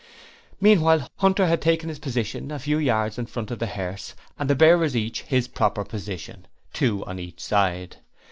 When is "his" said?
1.87-1.99, 5.21-5.47